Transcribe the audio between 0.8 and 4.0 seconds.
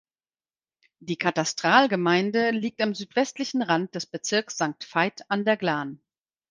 Die Katastralgemeinde liegt am südwestlichen Rand